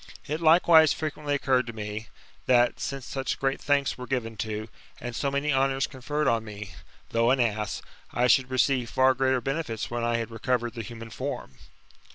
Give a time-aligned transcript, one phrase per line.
[0.25, 2.07] It likewise frequently occurred to me,
[2.47, 4.67] that, since such great thanks were given to,
[4.99, 6.71] and so many honours conferred on me,
[7.11, 11.11] though an ass, I should receive far greater benefits when I bad recovered the human
[11.11, 11.51] form.